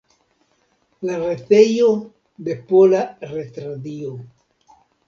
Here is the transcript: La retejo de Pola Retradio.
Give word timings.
La 1.09 1.17
retejo 1.25 1.91
de 2.49 2.59
Pola 2.73 3.07
Retradio. 3.39 4.15